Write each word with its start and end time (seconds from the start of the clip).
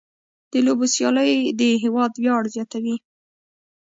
د 0.51 0.53
لوبو 0.65 0.85
سیالۍ 0.93 1.33
د 1.59 1.61
هېواد 1.83 2.11
ویاړ 2.21 2.43
زیاتوي. 2.55 2.95